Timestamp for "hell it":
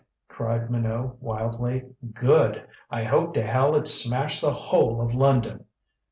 3.45-3.85